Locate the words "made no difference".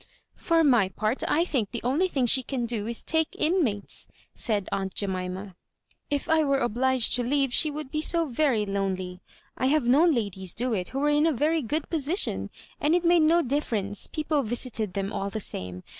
13.05-14.07